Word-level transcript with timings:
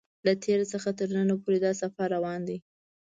له 0.25 0.33
تېر 0.43 0.59
څخه 0.71 0.89
تر 0.97 1.07
نن 1.17 1.29
پورې 1.43 1.57
دا 1.65 1.71
سفر 1.81 2.07
روان 2.15 2.39
دی. 2.47 2.57